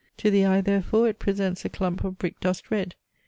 To 0.17 0.31
the 0.31 0.47
eye, 0.47 0.61
therefore, 0.61 1.09
it 1.09 1.19
presents 1.19 1.63
a 1.63 1.69
clump 1.69 2.03
of 2.03 2.17
brick 2.17 2.39
dust 2.39 2.71
red. 2.71 2.95